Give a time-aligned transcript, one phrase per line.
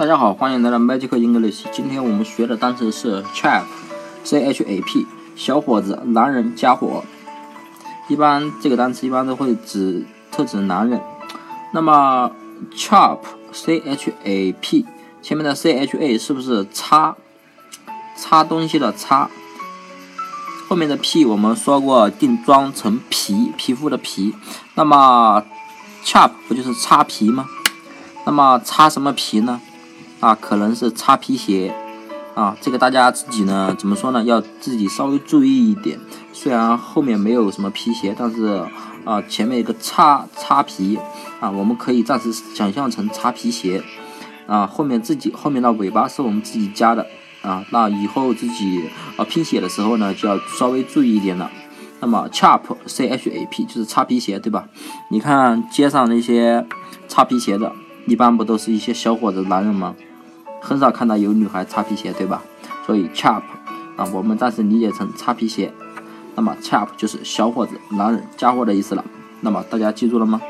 [0.00, 1.66] 大家好，欢迎来到 Magic English。
[1.70, 7.04] 今天我们学的单词是 chap，c h a p，小伙子、男人、家伙。
[8.08, 10.98] 一般这个单词一般都会指特指男人。
[11.74, 12.32] 那么
[12.74, 14.86] chap，c h a p，
[15.20, 17.14] 前面的 c h a 是不是擦
[18.16, 19.28] 擦东西的擦？
[20.66, 24.34] 后面的 p 我们说过定妆成皮，皮肤的皮。
[24.76, 25.44] 那么
[26.02, 27.44] chap 不就是擦皮吗？
[28.24, 29.60] 那么擦什么皮呢？
[30.20, 31.74] 啊，可能是擦皮鞋，
[32.34, 34.22] 啊，这个大家自己呢，怎么说呢？
[34.22, 35.98] 要自己稍微注意一点。
[36.32, 38.62] 虽然后面没有什么皮鞋，但是
[39.04, 40.98] 啊，前面一个擦擦皮，
[41.40, 43.82] 啊，我们可以暂时想象成擦皮鞋，
[44.46, 47.06] 啊，后面自己后面的尾巴是我们自己加的，
[47.42, 48.84] 啊，那以后自己
[49.16, 51.50] 啊拼写的时候呢，就要稍微注意一点了。
[52.00, 54.68] 那么 chap c h a p 就是擦皮鞋，对吧？
[55.10, 56.66] 你看街上那些
[57.08, 57.72] 擦皮鞋的，
[58.06, 59.94] 一般不都是一些小伙子男人吗？
[60.60, 62.42] 很少看到有女孩擦皮鞋，对吧？
[62.86, 63.42] 所以 chap
[63.96, 65.72] 啊，我们暂时理解成擦皮鞋。
[66.36, 69.04] 那么 chap 就是小伙子、男人、家伙的意思了。
[69.40, 70.40] 那么大家记住了吗？